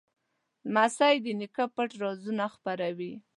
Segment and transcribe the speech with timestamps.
[0.73, 3.13] لمسی د نیکه پټ رازونه نه خپروي.